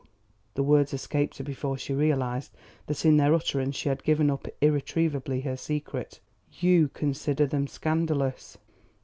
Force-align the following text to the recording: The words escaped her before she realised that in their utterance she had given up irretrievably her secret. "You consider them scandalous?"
The 0.55 0.63
words 0.63 0.95
escaped 0.95 1.37
her 1.37 1.43
before 1.43 1.77
she 1.77 1.93
realised 1.93 2.57
that 2.87 3.05
in 3.05 3.17
their 3.17 3.35
utterance 3.35 3.75
she 3.75 3.87
had 3.87 4.01
given 4.03 4.31
up 4.31 4.47
irretrievably 4.59 5.41
her 5.41 5.55
secret. 5.55 6.19
"You 6.59 6.87
consider 6.87 7.45
them 7.45 7.67
scandalous?" 7.67 8.57